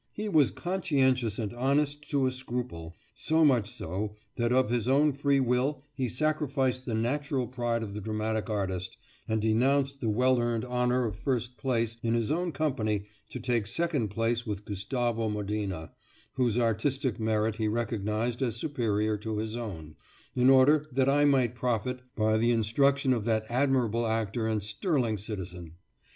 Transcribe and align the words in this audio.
He 0.13 0.27
was 0.29 0.49
con 0.49 0.81
scientious 0.81 1.37
and 1.37 1.53
honest 1.53 2.09
to 2.09 2.25
a 2.25 2.31
scruple; 2.31 2.97
so 3.13 3.45
much 3.45 3.69
so 3.69 4.15
that 4.35 4.51
of 4.51 4.71
his 4.71 4.87
own 4.87 5.13
free 5.13 5.39
will 5.39 5.83
he 5.93 6.09
sacrificed 6.09 6.87
the 6.87 6.95
natural 6.95 7.47
pride 7.47 7.83
of 7.83 7.93
the 7.93 8.01
dramatic 8.01 8.49
artist, 8.49 8.97
and 9.27 9.39
denounced 9.39 10.01
the 10.01 10.09
well 10.09 10.39
earned 10.41 10.65
honour 10.65 11.05
of 11.05 11.15
first 11.15 11.55
place 11.55 11.97
in 12.01 12.15
his 12.15 12.31
own 12.31 12.51
company 12.51 13.05
to 13.29 13.39
take 13.39 13.67
second 13.67 14.07
place 14.07 14.43
with 14.43 14.65
Gustavo 14.65 15.29
Modena, 15.29 15.91
whose 16.33 16.57
artistic 16.57 17.19
merit 17.19 17.57
he 17.57 17.67
recognised 17.67 18.41
as 18.41 18.55
superior 18.55 19.17
to 19.17 19.37
his 19.37 19.55
own, 19.55 19.95
in 20.35 20.49
order 20.49 20.87
that 20.93 21.09
I 21.09 21.25
might 21.25 21.53
profit 21.53 22.01
by 22.15 22.37
the 22.39 22.49
instruction 22.49 23.13
of 23.13 23.25
that 23.25 23.45
admirable 23.49 24.07
actor 24.07 24.47
and 24.47 24.63
sterling 24.63 25.19
citizen. 25.19 25.73